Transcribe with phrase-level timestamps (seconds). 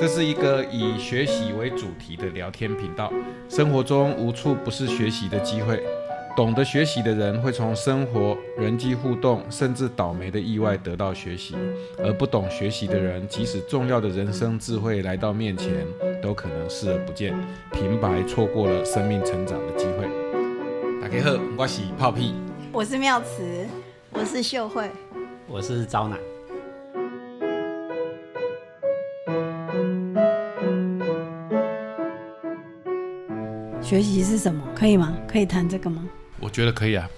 [0.00, 3.12] 这是一个以学习为主题的聊天频道。
[3.48, 5.82] 生活中无处不是学习的机会，
[6.36, 11.56] 懂得学习的人会从生活、人际互动，甚至倒霉的意外得到学习；
[11.98, 15.84] 而不懂学习的人，即使重要的人生智慧来到面前，
[16.22, 17.36] 都可能视而不见，
[17.72, 20.08] 平白错过了生命成长的机会。
[21.02, 22.34] 大家好，我是泡屁。
[22.70, 23.66] 我是妙慈，
[24.12, 24.88] 我是秀慧，
[25.48, 26.16] 我是招奶。
[33.88, 34.62] 学习是什么？
[34.74, 35.16] 可以吗？
[35.26, 36.06] 可以谈这个吗？
[36.40, 37.08] 我觉得可以啊。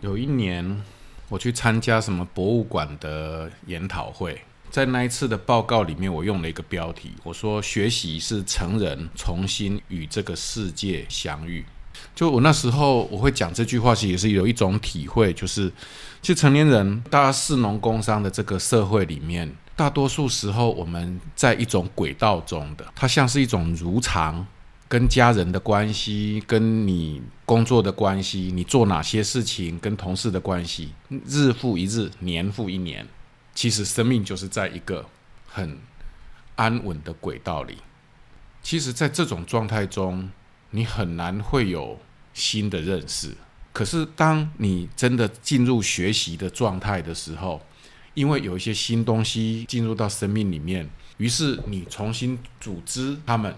[0.00, 0.82] 有一年
[1.28, 11.62] 我去参加什么博物馆的研讨会，在那一次的报告里面，我用了一个标题，我说学习是成人重新与这个世界相遇。
[12.14, 15.70] 就我那时候我会讲这句话，其实也是有一种体会，就是
[16.22, 24.46] 其实成年人，大家士农工商的这个社会里面，大多数时候我们在一种轨道中的，它像是一种如常。
[24.94, 30.92] 跟家人的关系，跟你工作的关系，你做哪些事情，跟同事的关系，
[31.26, 33.04] 日复一日，年复一年，
[33.56, 35.04] 其实生命就是在一个
[35.48, 35.76] 很
[36.54, 37.78] 安稳的轨道里。
[38.62, 40.30] 其实，在这种状态中，
[40.70, 41.98] 你很难会有
[42.32, 43.32] 新的认识。
[43.72, 47.60] 可是，当你真的进入学习的状态的时候，
[48.14, 53.52] 因为有一些新东西进入到生命里面，于是你重新组织他们。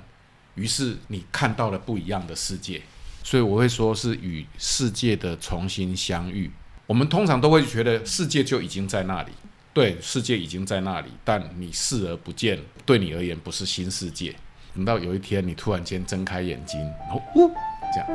[0.56, 2.82] 于是你看到了不一样的世界，
[3.22, 6.50] 所以我会说是与世界的重新相遇。
[6.86, 9.32] 我们通常都会觉得世界就已经在那里，
[9.72, 14.34] 对，世界已经在那里，但你视而不见，对你而言不是新世界。
[14.74, 17.50] 等到有一天你突然间睁开眼睛，然后呜，
[17.92, 18.08] 这样。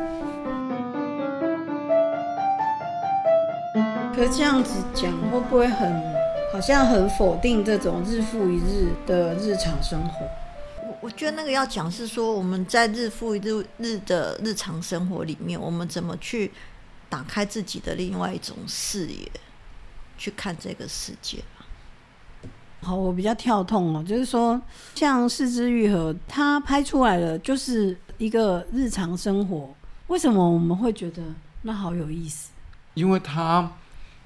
[4.13, 6.01] 可这样子讲会不会很
[6.51, 10.27] 好像很否定这种日复一日的日常生活？
[11.01, 16.51] 我觉得那个要讲是说，我们在日复一日日的日常生活里面，我们怎么去
[17.09, 19.31] 打开自己的另外一种视野，
[20.15, 21.39] 去看这个世界
[22.81, 24.61] 好，我比较跳痛哦，就是说，
[24.93, 29.73] 像《四肢愈合》，它拍出来的就是一个日常生活，
[30.05, 31.23] 为什么我们会觉得
[31.63, 32.51] 那好有意思？
[32.93, 33.71] 因为它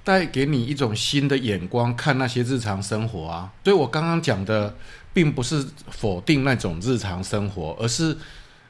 [0.04, 4.76] 带给你一种新的眼光看那些日常生活啊，所以我刚刚讲的。
[5.16, 8.18] 并不是否定那种日常生活，而是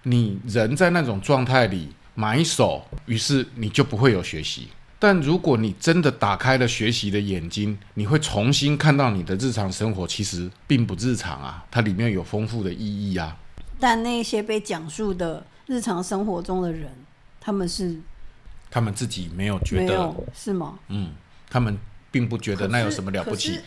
[0.03, 4.69] 你人在那种状态里埋首，于是你就不会有学习。
[4.99, 13.35] 但如果你真的打开了学习的眼睛，你会重新看到你的日常生活其实并不日常啊，它里面有丰富的意义啊。
[13.79, 16.91] 但那些被讲述的日常生活中的人，
[17.41, 17.99] 他们是
[18.69, 20.77] 他们自己没有觉得是吗？
[20.89, 21.09] 嗯，
[21.49, 21.75] 他们。
[22.15, 23.59] 并不觉得那有什么了不起，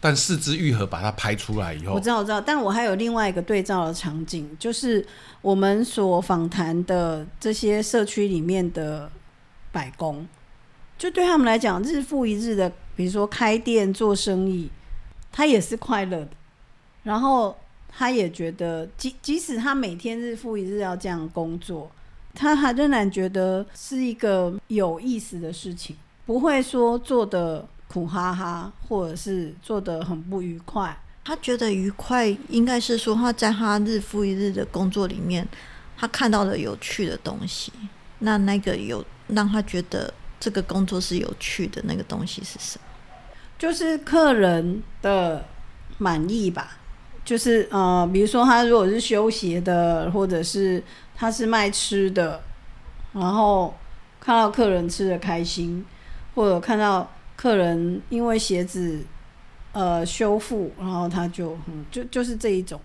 [0.00, 2.40] 但四肢愈合把它拍出来以后，我知道，我知道。
[2.40, 5.06] 但我还有另外一个对照的场景，就是
[5.42, 9.12] 我们所访谈的这些社区里面的
[9.70, 10.26] 百工，
[10.96, 14.70] 就对他们来讲，日复一日的，比如说开店做生意，
[15.30, 16.30] 他也是快乐的。
[17.02, 17.54] 然后
[17.86, 21.92] 他也觉得，即即使他每天日复一日要这样工作，
[22.32, 25.94] 他还仍然觉得是一个有意思的事情，
[26.24, 27.68] 不会说做的。
[27.92, 30.96] 苦哈哈，或者是做得很不愉快。
[31.24, 35.46] 他觉得愉快，应该是说他在他日复一日的工作里面，
[35.96, 37.72] 他看到了有趣的东西。
[38.20, 42.84] 那那个有让他觉得这个工作是有趣的那个东西是什么？
[43.58, 45.44] 就是客人的
[45.98, 46.78] 满意吧。
[47.24, 50.82] 就是呃，比如说他如果是修鞋的，或者是
[51.16, 52.40] 他是卖吃的，
[53.12, 53.74] 然后
[54.20, 55.84] 看到客人吃的开心，
[56.36, 57.10] 或者看到。
[57.40, 59.02] 客人因为鞋子
[59.72, 62.78] 呃修复，然后他就嗯就就是这一种。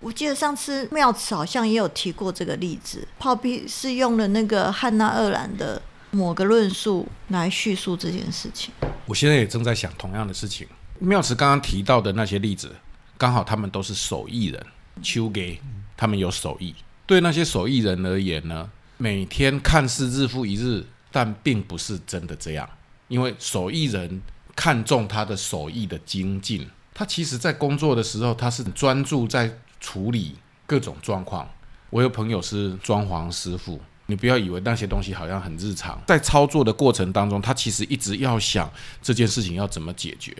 [0.00, 8.72] 我记得上次妙慈好像也有提过这个例子，泡皮是用了那个汉娜·二兰的某个论述来叙述这件事情。
[9.04, 10.66] 我现在也正在想同样的事情。
[11.00, 12.74] 妙慈刚刚提到的那些例子，
[13.18, 14.66] 刚好他们都是手艺人，
[15.02, 15.60] 秋给
[15.98, 16.74] 他们有手艺。
[17.04, 20.82] 对那些手艺人而言呢，每天看似日复一日，
[21.12, 22.66] 但并不是真的这样。
[23.08, 24.22] 因为手艺人
[24.54, 31.48] 看重他的手艺的精进，他其实在工作的时候，他是专注在处理各种状况。
[31.90, 38.70] 我有朋友是装潢师傅，你不要以为那些东西好像很日常，在操作的过程当中，他其实一直要想
[39.00, 40.36] 这件事情要怎么解决，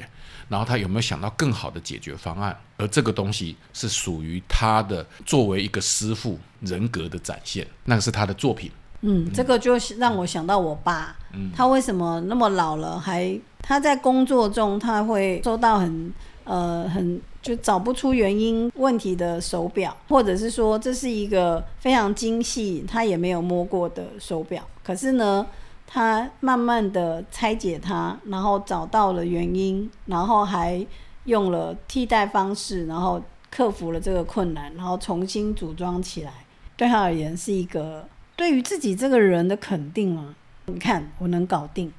[0.49, 8.71] 然后他有没有想到更好的解决方案，而这个东西是属于他的作为一个师傅人格的展现，那个是他的作品。
[9.03, 11.17] 嗯，这个就让我想到我爸，
[11.55, 16.13] 他为什么那么老了还他在工作中他会收到很
[16.45, 24.63] 呃很就找不出原因问题的手表，或者是说这是一个非常精细，他也没有摸过的手表。
[24.83, 25.47] 可是呢，
[25.87, 30.85] 他慢慢的拆解它，然后找到了原因，然后还
[31.25, 36.33] 用了替代方式，然后克服了这个困难，然后重新组装起来。
[36.77, 38.07] 对他而言是一个
[38.39, 40.33] 对于自己这个人的肯定啊！
[40.67, 41.93] 你看，我能搞定。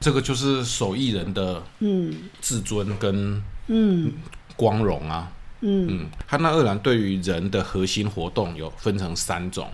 [0.00, 4.14] 这个就是手艺人的嗯自尊跟嗯
[4.56, 5.30] 光荣啊。
[5.60, 9.70] 嗯嗯，汉娜·二兰对于人的核心活动有分成三种，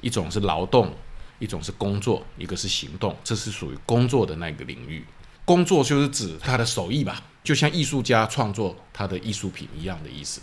[0.00, 0.94] 一种是劳动，
[1.40, 5.04] 一种是工作，一个是行动，这是属于工作的那个领域。
[5.44, 10.40] 工作就是指他的手艺吧，就像艺术家创作他的艺术品一样的意思。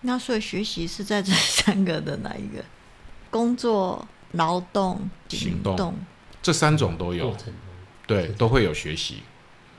[0.00, 2.64] 那所以学习是在这三个的哪一个？
[3.30, 5.94] 工作、劳动、行动动。
[6.42, 7.36] 这三种都有
[8.06, 9.22] 对，都会有学习。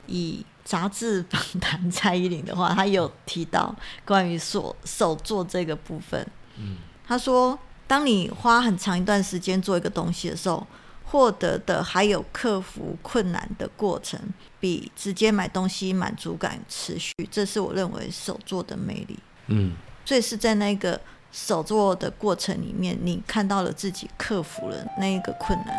[0.08, 3.76] 以杂志访谈蔡依林的话，他有提到
[4.06, 6.26] 关于手手做这个部分。
[6.58, 7.58] 嗯，他说，
[7.88, 10.66] 当你花很长一段时间做一个东西的时候，
[11.06, 14.20] 获得的还有克服困难的过程，
[14.60, 17.14] 比直接买东西满足感持续。
[17.32, 19.18] 这是我认为手做的魅力。
[19.48, 19.74] 嗯，
[20.06, 21.00] 所以是在那个
[21.32, 25.76] 手做的过程里面，你看到了自己克服了那一个困难。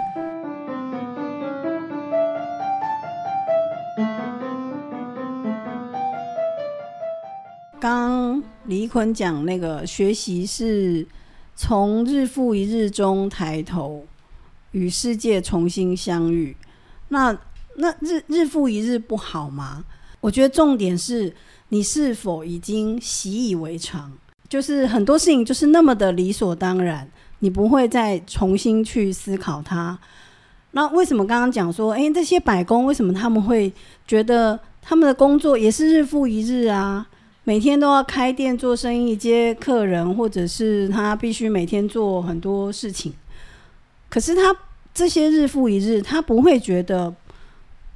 [7.80, 11.06] 刚李坤讲那个学习是
[11.56, 14.06] 从日复一日中抬头，
[14.72, 16.56] 与世界重新相遇。
[17.08, 17.36] 那
[17.76, 19.84] 那日日复一日不好吗？
[20.20, 21.34] 我觉得重点是
[21.70, 24.12] 你是否已经习以为常，
[24.50, 27.08] 就是很多事情就是那么的理所当然，
[27.38, 29.96] 你不会再重新去思考它。
[30.72, 33.72] 那为什么刚刚讲说，诶，这些百工为什么他们会
[34.06, 37.06] 觉得他们的工作也是日复一日啊？
[37.44, 43.12] 每天都要开店做生意、接客人，或者是他必须每天做很多事情。
[44.08, 44.54] 可是他
[44.92, 47.14] 这些日复一日，他不会觉得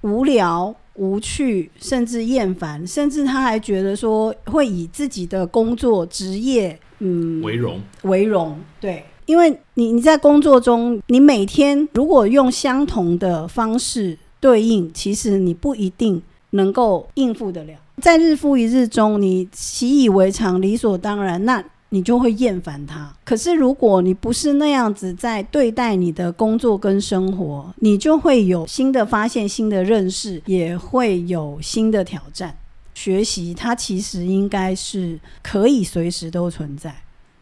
[0.03, 7.81] 无聊、无趣，甚至厌烦，甚至他还觉得说会以自己的工作职业，嗯，为荣。
[8.03, 17.75] 为荣，对，因为你你在工作中，你每天如果用相同的方式对应，其实你不一定能够应付得了。
[18.03, 23.13] 在日复一日中，你习以为常、理所当然，那你就会厌烦它。
[23.25, 32.57] 可是如果你不是那样子在对待你的工作跟生活，你就会有新的发现、新的认识，也会有新的挑战。
[32.95, 36.95] 学习它其实应该是可以随时都存在。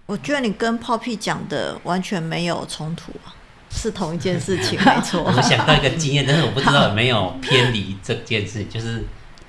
[0.06, 3.32] 我觉得你跟 Poppy 讲的完全没有冲突啊，
[3.70, 5.22] 是同一件事情， 没错。
[5.22, 9.04] 我想到一个经验，但是我不知道有没有偏离这件事， 就是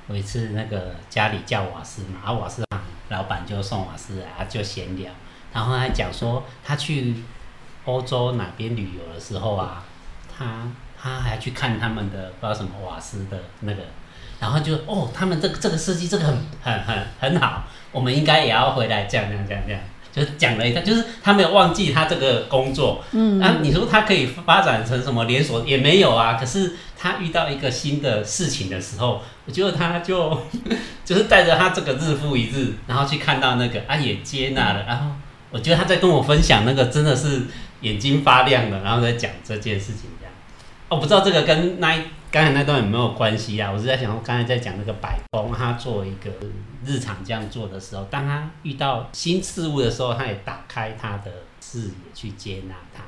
[0.09, 5.11] 有一次那个家里叫瓦斯嘛，啊瓦斯行老板就送瓦斯，啊就闲聊，
[5.53, 7.15] 然后还讲说他去
[7.85, 9.83] 欧洲哪边旅游的时候啊，
[10.35, 10.45] 他
[11.01, 13.83] 他还去看他们的不知道什么瓦斯的那个，
[14.39, 19.81] 然后就哦他们这个这个设计这个很很很很好，我们应该也要回来这样这样这样这样。
[20.13, 26.37] 就是讲了一下，就是他没有忘记他这个工作，嗯啊，你说他可以发展成什么连锁也没有啊。
[26.39, 30.41] 可是他遇到一个新的事情的时候，我觉得他就
[31.03, 34.85] 就是带着他这个日复一日，然后去看到那个啊，也接纳了。
[34.87, 35.11] 然后
[35.51, 37.41] 我觉得他在跟我分享那个真的是
[37.81, 40.33] 眼睛发亮了，然后在讲这件事情这样。
[40.87, 41.93] 哦，不知道这个跟那
[42.31, 43.69] 刚才那段有没有关系啊？
[43.69, 46.31] 我是在想，我刚才在讲那个摆工，他做一个
[46.85, 53.03] 日常这样做的时候，当他遇到新事物的时候，他也打开他的视野去接纳它。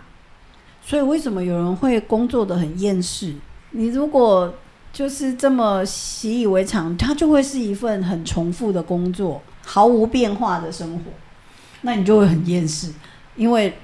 [0.83, 3.35] 所以为什么有人会工作的很厌世？
[3.77, 4.53] 你如果
[4.93, 11.11] 就是这么习以为常，它就会是一份很重复的工作，毫无变化的生活，
[11.81, 12.93] 那你就会很厌世，
[13.35, 13.77] 因为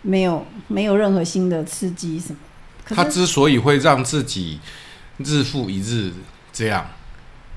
[0.00, 2.38] 没有没有任何新的刺激什么。
[2.86, 4.58] 他之所以会让自己
[5.18, 6.10] 日复一日
[6.50, 6.86] 这样，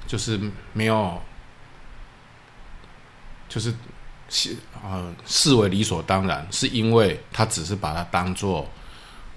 [0.05, 0.37] 就是
[0.73, 1.21] 没有，
[3.47, 3.73] 就是
[4.27, 8.67] 视呃视为理所当然，是因为他只是把它当做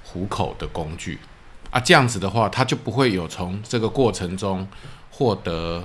[0.03, 1.21] 糊口的工具
[1.71, 1.81] 啊。
[1.81, 4.67] 这样子的话，他就不会有从这个过程中
[5.11, 5.85] 获得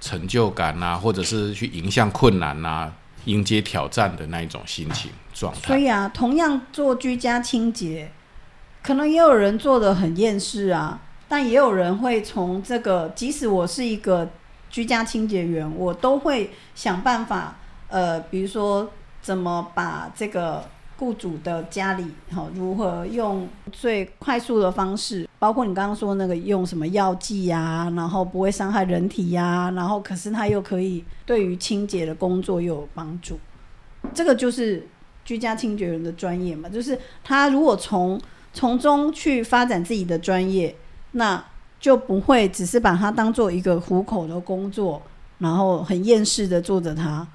[0.00, 2.92] 成就感啊，或者是去迎向困难啊、
[3.24, 5.60] 迎接挑战的那一种心情状态。
[5.68, 8.10] 所以啊，同样做居家清洁，
[8.82, 14.28] 可能也有人做的很厌世啊，但也有人会从这个，即使我是一个
[14.68, 17.56] 居家清洁员，我都会想办法，
[17.88, 18.90] 呃，比如说
[19.22, 20.68] 怎么把这个
[21.04, 33.38] 雇主的家里，好如何用最快速的方式，包括你刚刚说那个用什么药剂呀，然后不会伤害人体呀，然后可是它又可以对于清洁的工作又有帮助，
[34.14, 34.88] 这个就是
[35.26, 38.18] 居家清洁人的专业嘛，就是他如果从
[38.54, 40.74] 从中去发展自己的专业，
[41.12, 41.44] 那
[41.78, 45.02] 就不会只是把它当做一个糊口的工作，
[45.36, 47.28] 然后很厌世的做着它。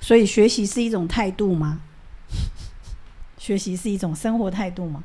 [0.00, 1.80] 所以学习是一种态度吗？
[3.38, 5.02] 学习是一种生活态度吗？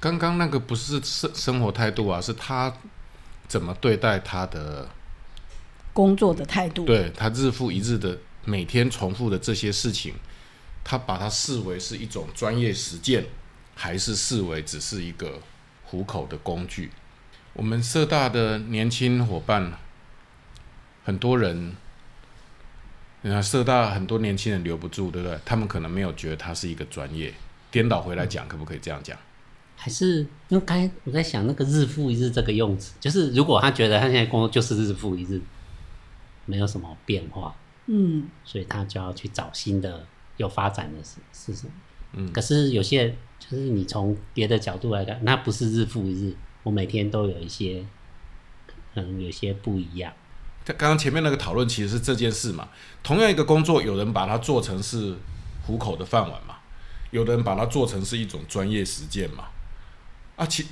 [0.00, 2.70] 刚刚那个不是生生活态度啊，是他
[3.48, 4.88] 怎么对待他的，
[5.92, 6.84] 工作的态度。
[6.84, 10.14] 对他日复一日的每天重复的这些事情，
[10.82, 13.24] 他把它视为是一种专业实践，
[13.74, 15.40] 还是视为只是一个
[15.84, 16.90] 糊口的工具？
[17.54, 19.72] 我们社大的年轻伙伴，
[21.04, 21.76] 很多人，
[23.24, 25.38] 你看社大很多年轻人留不住，对不对？
[25.46, 27.32] 他们可能没有觉得他是一个专业。
[27.70, 29.18] 颠倒回来讲，可不可以这样讲？
[29.76, 35.40] 还是因为刚才我在想那个日复一日这个用词，就是如果他觉得他现在工作就是日复一日，
[36.44, 41.72] 没有什么变化，嗯，所以他就要去找新的有发展的事是什么？
[42.12, 47.84] 嗯可是有些就是你从别的角度来看，那不是日复一日，我每天都有一些
[48.94, 50.12] 可能有些不一样。
[50.72, 52.68] 刚刚前面那个讨论其实是这件事嘛。
[53.02, 55.16] 同样一个工作，有人把它做成是
[55.66, 56.56] 糊口的饭碗嘛，
[57.10, 59.48] 有的人把它做成是一种专业实践嘛。
[60.36, 60.66] 啊，其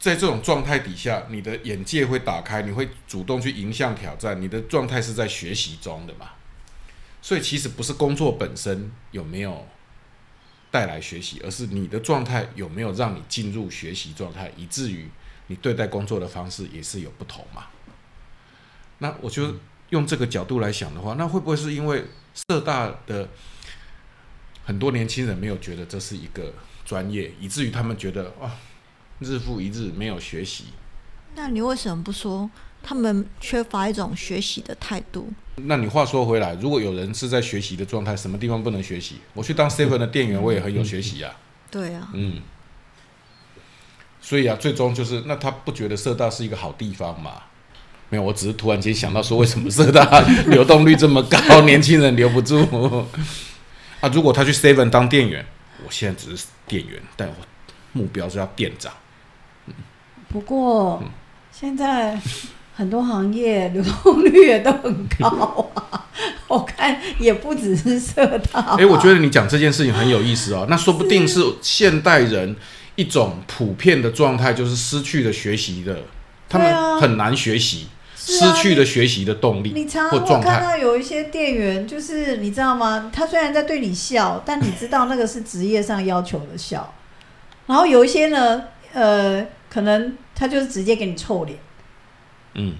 [0.00, 6.30] 在这种状态底下，你的眼界会打开，你会主动去迎向挑战，你的状态是在学习中的嘛。
[7.22, 9.66] 所以其实不是工作本身有没有
[10.70, 15.08] 带来学习，而是你的状态有没有让你进入学习状态，以至于
[15.46, 17.64] 你对待工作的方式也是有不同嘛。
[19.04, 19.54] 那我就
[19.90, 22.06] 用这个角度来想的话，那会不会是因为
[22.48, 23.28] 社大的
[24.64, 26.54] 很多年轻人没有觉得这是一个
[26.86, 28.56] 专业，以至于他们觉得啊，
[29.20, 30.68] 日复一日没有学习？
[31.34, 32.50] 那你为什么不说
[32.82, 35.30] 他们缺乏一种学习的态度？
[35.56, 39.16] 那你话说回来，如果有人是在学习的状态，什么地方不能学习？
[39.34, 41.36] 我去当 seven 的店员，我也很有学习啊。
[41.70, 42.40] 对啊，嗯，
[44.22, 47.42] 所以啊，最终就是那他不觉得社大是一个好地方嘛？
[48.10, 52.58] 没有，我只是突然间想到说，为什么社大 流动率这么高， 年轻人留不住
[54.00, 54.08] 啊？
[54.12, 55.44] 如果他去 seven 当店员，
[55.84, 57.34] 我现在只是店员，但我
[57.92, 58.92] 目标是要店长。
[60.28, 61.02] 不过
[61.52, 62.20] 现在
[62.76, 66.06] 很多行业流动率也都很高啊，
[66.48, 68.76] 我看也不只是社大吧。
[68.78, 70.66] 哎、我觉得你讲这件事情很有意思哦。
[70.68, 72.56] 那说不定是现代人
[72.96, 76.02] 一种普遍的状态，就是失去了学习的，
[76.48, 77.93] 他们很难学习，啊
[78.26, 80.62] 失去了学习的动力你常常我看。
[80.62, 83.10] 到有一些店员，就是你知道吗？
[83.12, 86.94] 他虽然在对你笑，但你知道那个是职业上要求的笑。
[87.66, 91.58] 然后有一些呢，呃，可能他就是直接给你臭脸。
[92.54, 92.74] 嗯，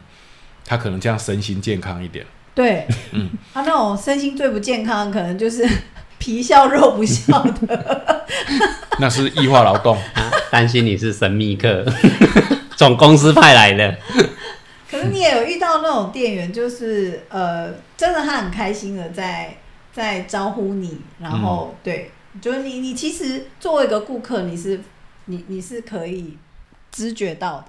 [0.65, 2.25] 他可能这样身心健康一点。
[2.55, 5.69] 对，嗯，他 那种身心最不健康，可能就是
[6.19, 8.27] 皮笑肉不笑的。
[8.99, 9.99] 那是异化劳动。
[10.51, 11.85] 担心你是神秘客，
[12.77, 13.99] 总公司派来的。
[14.95, 19.57] 可是你也有遇到那种店员，就是呃，真的他很开心的在
[19.93, 24.81] 在招呼你，然后、对，就是你你其实作为一个顾客，你是
[25.25, 26.39] 你你是可以
[26.93, 27.65] 知觉到的，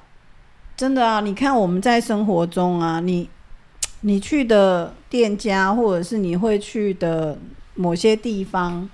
[0.77, 1.21] 真的啊！
[1.21, 3.27] 你看我们在生活中啊，你
[4.01, 7.39] 你去的店家，或者是你会去的
[7.73, 8.87] 某些地方，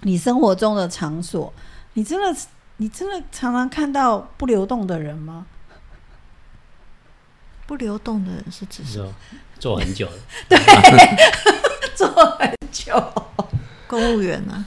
[0.00, 1.52] 你生活中的场所，
[1.92, 2.40] 你真的
[2.78, 5.46] 你真的常常看到不流动的人吗？
[7.66, 9.12] 不流动的人是指什么？
[9.58, 10.12] 就做很久了，
[11.96, 12.08] 坐
[12.38, 13.12] 很久。
[13.88, 14.64] 公务员啊，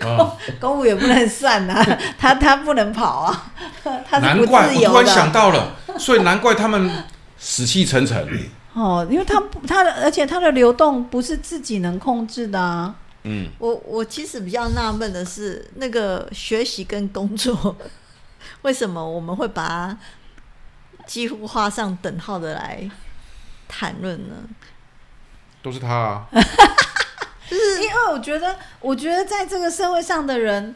[0.00, 7.04] 公， 公务员不能算啊，他他不能跑啊，他是不难怪我突然想到了，所以难怪他们
[7.38, 8.28] 死气沉沉。
[8.74, 12.94] 哦，因为他他的，而且他的流动不是自己能控制的啊。
[13.24, 17.76] 嗯，我我其实比较纳闷的是，那个学习跟工作，
[18.62, 19.98] 为什么我们会把它
[21.06, 22.90] 几乎画上等号的来
[23.68, 24.34] 谈论呢？
[25.62, 26.26] 都是他啊。
[27.48, 30.74] 就是因为我觉得，我觉得在这个社会上的人，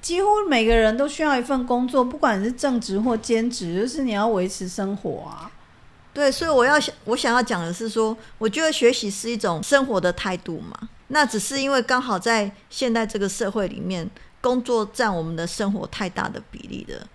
[0.00, 5.50] 几乎每个人都需要一份工作，不管是正职或兼职，就是你要维持生活啊。
[6.14, 10.88] 对，所以我要想，我想要讲的是说，我觉得学习是一种生活的态度嘛。
[11.08, 14.08] 那只是因为刚好在现代这个社会里面，
[14.40, 17.06] 工作占我们的生活太大的比例了，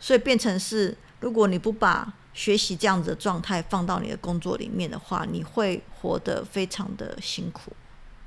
[0.00, 7.72] 所以变成是，如果你不把学习这样子的状态放到你的工作里面的话，你会活得非常的辛苦。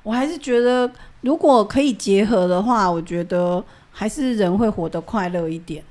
[0.03, 5.83] 我还是觉得，如果可以结合的话，我觉得还是人会活得快乐一点。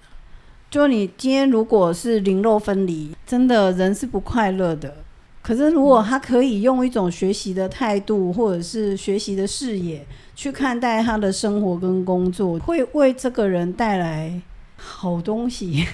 [0.71, 4.95] 就你今天如果是灵肉分离，真的人是不快乐的。
[5.43, 10.07] 可是如果他可以用一种学习的态度，或者是学习的视野
[10.37, 14.41] 去看待他的生活跟工作，会为这个人带来
[14.77, 15.87] 好东西。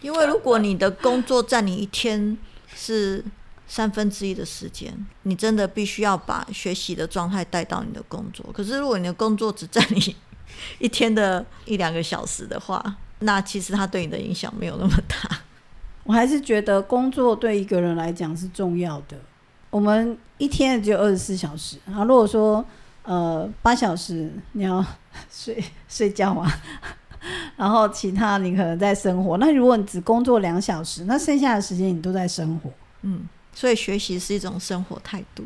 [0.00, 2.36] 因为如果你的工作占你一天
[2.74, 3.24] 是
[3.66, 8.44] 三分之一的时间，你真的必须要把学习的状态带到你的工作。
[8.52, 10.16] 可是如果你的工作只占你
[10.78, 15.40] 一天的一两个小时的话，那其实它对你的影响没有那么大。
[16.04, 19.16] 我还是觉得工作对一个人来讲是重要的。
[19.70, 22.64] 我们一天只有二十四小时，然后如果说
[23.02, 24.84] 呃八小时你要
[25.30, 26.48] 睡 睡觉啊，
[27.56, 29.38] 然后其他你可能在生活。
[29.38, 32.70] 那如果你只工作两小时，那剩下的时间你都在生活。
[33.02, 35.44] 嗯，所以学习是一种生活态度。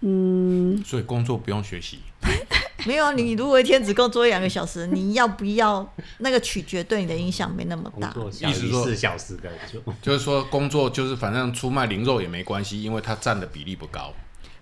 [0.00, 2.00] 嗯，所以工作不用学习。
[2.86, 5.84] 没有，你如果一天只工作两个小时， 你要不要
[6.18, 8.14] 那个取决对你的影响没那么大。
[8.30, 14.12] 意思说四小时的就就是说工作就是反正出卖零肉也没关系，因为它占的比例不高。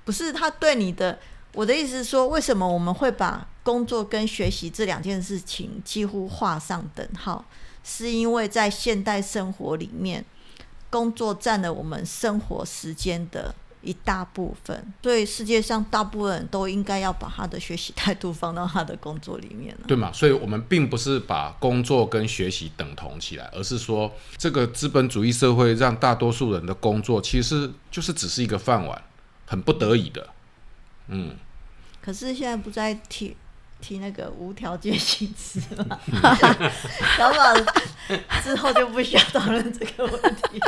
[0.05, 1.19] 不是他对你的，
[1.53, 7.45] 我的意思是说，为什么我们会把工作跟学习这两件事情几乎画上等号？
[7.83, 10.25] 是因为在现代生活里面，
[10.91, 19.83] 工作占了我们生活时间的一大部分，所以世界上大部分人都应该要把他的学习态度放到他的工作里面了。
[19.87, 20.11] 对嘛？
[20.13, 29.03] 所以我们并不是把工作跟学习等同起来，而是说这个资本主义社会让大多数人的工作其实就是只是一个饭碗，
[29.47, 30.31] 很不得已的。
[31.09, 31.37] 嗯，
[32.01, 33.37] 可是现在不在提
[33.85, 36.01] 提那个无条件薪资嘛，
[37.19, 40.59] 小马之后就不需要讨论这个问题。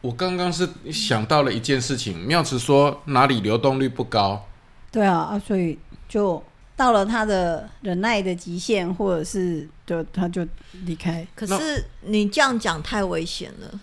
[0.00, 4.46] 我刚刚是想到了一件事情，妙慈说哪里流动率不高，
[4.90, 6.42] 对啊啊，所以就
[6.74, 10.46] 到了他的忍耐的极限，或者是就他就
[10.86, 11.26] 离开。
[11.34, 13.80] 可是你这样讲太危险了。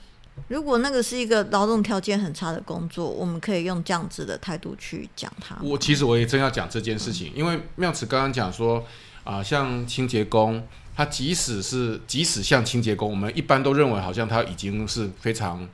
[0.47, 5.57] 如果那个是一个劳动条件很差的工作，我们可以用这样子的态度去讲它。
[5.61, 8.85] 我其实我也正要讲这件事情，因为妙慈刚刚讲说
[9.23, 15.67] 啊、像清洁工，他即使是即使像清洁工，我们一般都认为好像他已经是非常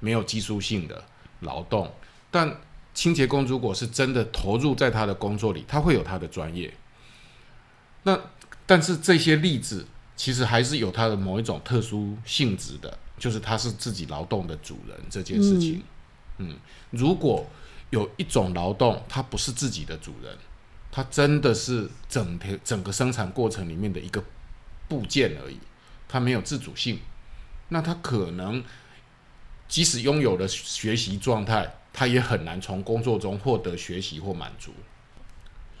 [0.00, 1.04] 没有技术性的
[1.40, 1.92] 劳动，
[2.30, 2.58] 但
[2.92, 6.74] 清洁工如果是真的投入在他的工作里，他会有他的专业。
[8.02, 8.18] 那
[8.66, 15.82] 但是这些例子其实还是有它的某一种特殊性质的，就是他是自己劳动的主人这件事情。
[16.38, 16.56] 嗯
[16.90, 17.46] 如果
[17.90, 20.36] 有一种劳动，他不是自己的主人，
[20.90, 24.22] 他真的是整天整个生产过程里面的一个
[24.88, 25.58] 部件而已，
[26.08, 26.98] 他没有自主性，
[27.68, 28.62] 那他可能
[29.68, 34.72] 即使拥有了学习状态，他也很难从工作中获得学习或满足。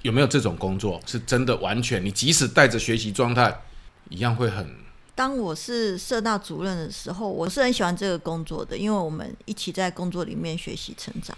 [0.02, 2.04] 有没有这种工作是真的完全？
[2.04, 3.60] 你即使带着学习状态，
[4.08, 4.74] 一样会很
[5.16, 11.36] 当我是社大主任的时候，我是很喜欢这个工作的，因为我们一起在工作里面学习成长。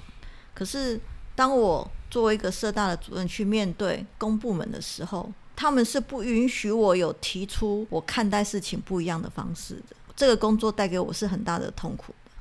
[0.53, 1.01] 可是
[1.37, 9.97] 当我作为一个社大的主任去面对公部门的时候，他们是不允许我有提出我看待事情不一样的方式的。
[10.17, 12.33] 这个工作带给我是很大的痛苦的。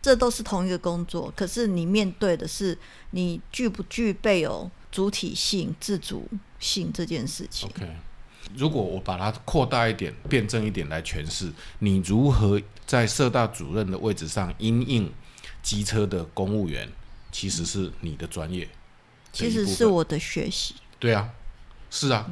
[0.00, 2.78] 这都是同一个工作，可是你面对的是
[3.10, 6.26] 你具不具备有主体性、自主
[6.58, 7.68] 性这件事情。
[8.54, 15.12] 如果我把它扩大一点、辩证一点来诠释，你如何在社大主任的位置上因应
[15.62, 16.88] 机车的公务员，
[17.32, 18.68] 其实是你的专业。
[19.32, 20.76] 其实是我的学习。
[20.98, 21.28] 对啊，
[21.90, 22.30] 是啊，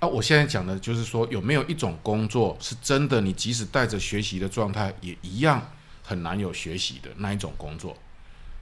[0.00, 5.70] 啊，我现在讲的就是说，有没有一种工作是真的，你即使带着学习的状态，也一样
[6.02, 7.96] 很难有学习的那一种工作，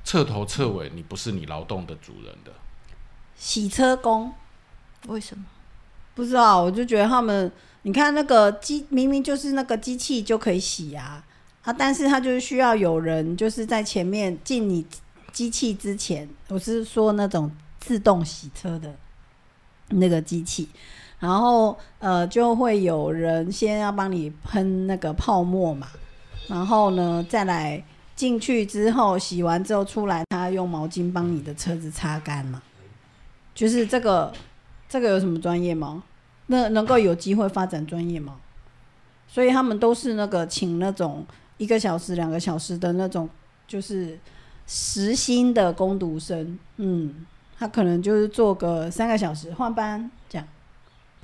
[0.04, 2.52] 彻头彻尾你不是你劳动的主人的。
[3.36, 4.32] 洗车工
[5.08, 5.44] 为什么？
[6.14, 7.51] 不知道，我就觉得他们，
[7.83, 11.25] 你看那个机明明就是那个机器就可以洗啊
[11.62, 14.85] 啊，但是它就是需要有人就是在前面进你
[15.33, 18.94] 机器之前，我是说那种自动洗车的
[19.90, 20.68] 那个机器，
[21.18, 25.88] 然后呃就会有人先要帮你喷那个泡沫嘛，
[26.49, 27.83] 然后呢再来
[28.16, 32.61] 进去之后洗完之后出来，他用毛巾帮你的车子擦干嘛，
[33.55, 34.33] 就是这个
[34.90, 36.03] 这个有什么专业吗？
[36.48, 38.37] 那能够有机会发展专业吗？
[39.29, 41.24] 所以他们都是那个请那种
[41.59, 43.31] 一个小时、两个小时的那种，
[43.68, 44.18] 就是
[44.66, 46.59] 实薪的工读生。
[46.79, 47.24] 嗯，
[47.57, 50.48] 他可能就是做个三个小时换班这样。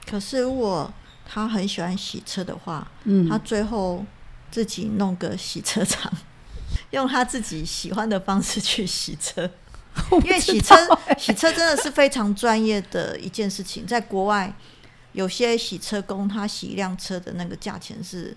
[0.09, 0.88] 可是如果
[1.29, 4.07] 他很喜欢洗车的话，嗯，他最后
[4.52, 6.12] 自己弄个洗车场，
[6.92, 9.50] 用他自己喜欢的方式去洗车。
[10.24, 10.74] 因为洗车
[11.18, 14.52] 洗车真的是非常专业的一件事情，在国外
[15.12, 18.37] 有些洗车工他洗一辆车的那个价钱是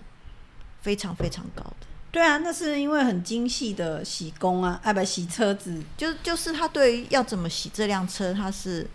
[0.80, 1.86] 非常非常高的。
[2.10, 8.88] 对啊，那是因为很精细的洗工啊，哎不洗车子，就就是他对于要怎么洗这辆车，他是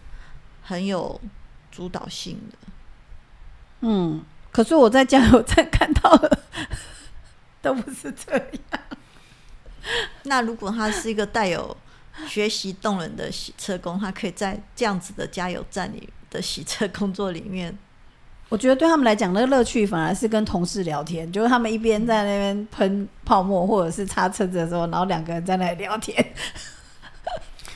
[0.61, 1.21] 很有
[1.71, 2.57] 主导性的。
[3.81, 6.39] 嗯，可是我在加油站看到的
[7.61, 8.81] 都不是这样。
[10.23, 11.77] 那如果他是一个带有
[12.27, 17.77] 学习动人的洗车工，他可以在这样子的加油站里的洗车工作里面，
[18.49, 26.33] 我觉得对他们来讲，那个乐趣反而是跟同事聊天，就是他们一边在那边喷泡沫或者是擦车子的时候，然后两个人在那里聊天。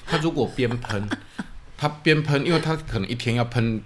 [0.05, 1.07] 他如果边喷，
[1.77, 3.81] 他边喷，因为他可能一天要喷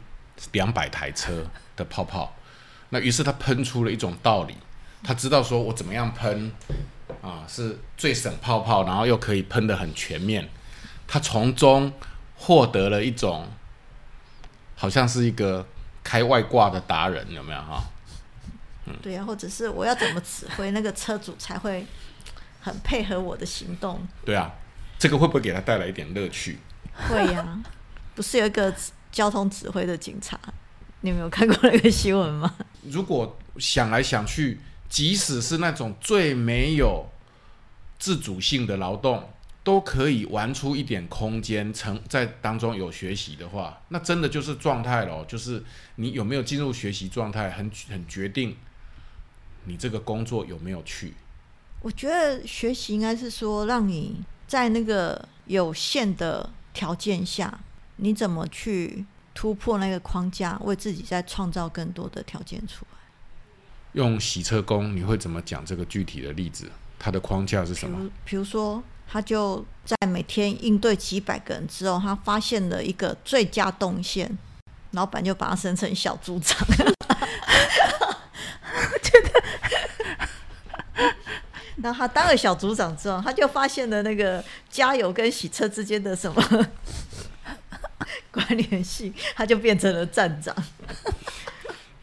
[0.51, 2.35] 两百台车的泡泡，
[2.89, 4.55] 那于是他喷出了一种道理，
[5.03, 6.51] 他知道说我怎么样喷
[7.23, 10.47] 啊是最省泡泡，然后又可以喷的很全面，
[11.07, 11.91] 他从中
[12.35, 13.47] 获得了一种
[14.75, 15.65] 好像是一个
[16.03, 17.85] 开外挂的达人，有没有哈？
[19.01, 21.87] 对啊，或者是我要怎么指挥那个车主才会
[22.59, 24.05] 很配合我的行动？
[24.25, 24.51] 对啊，
[24.99, 26.59] 这个会不会给他带来一点乐趣？
[27.07, 27.63] 会呀、
[28.13, 28.75] 不是有一个
[29.09, 30.37] 交通指挥的警察，
[30.99, 32.53] 你有没有看过那个新闻吗？
[32.81, 37.07] 如果想来想去，即使是那种最没有
[37.97, 39.29] 自主性的劳动，
[39.63, 45.63] 都可以玩出一点空间，成在当中有学习的话，那真的就是状态咯，就是
[45.95, 48.57] 你有没有进入学习状态，很很决定
[49.65, 51.13] 你这个工作有没有去。
[51.81, 57.59] 我觉得学习应该是说，让你在那个有限的条件下，
[57.95, 62.97] 你怎么去突破那个框架，为自己再创造更多的条件出来。
[63.93, 66.69] 用洗车工，你会怎么讲这个具体的例子？
[66.99, 68.09] 它的框架是什么？
[68.23, 74.37] 比如说，他就在每天应对几百个人之后，他发现了一个最佳动线，
[74.91, 76.65] 老板就把他升成小组长。
[79.03, 79.43] 觉得，
[81.75, 86.67] 那他当了小组长之后，他就发现了那个加油跟洗车之间的什么
[88.31, 90.55] 关联性，他就变成了站长。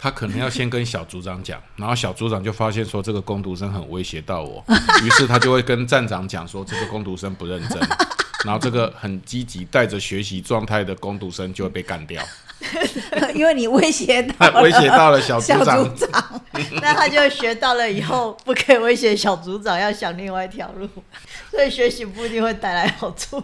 [0.02, 4.64] 他可能要先跟小组长讲，然后小组长就发现说这个工读生很威胁到我，
[5.04, 7.78] 于是他就会跟站长讲说这个工读生不认真，
[8.46, 12.22] 然后这个很积极带着学习状态的工读生就会被干掉，
[13.36, 15.84] 因为你威胁到了 威胁到了小组长。
[15.84, 16.42] 组长，
[16.80, 20.88] 那他就学到了以后不可以威胁小组长，要想另外一条路，
[21.50, 23.42] 所以学习不一定会带来好处。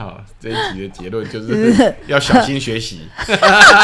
[0.00, 3.06] 好，这一集的结论就是 要小心学习，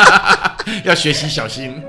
[0.83, 1.83] 要学习小心。